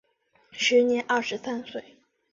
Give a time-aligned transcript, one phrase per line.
[0.51, 1.99] 时年二十三岁。